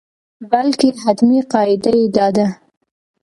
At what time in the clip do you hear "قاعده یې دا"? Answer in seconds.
1.51-2.27